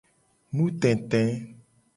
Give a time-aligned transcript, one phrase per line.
[0.55, 1.21] Nutete.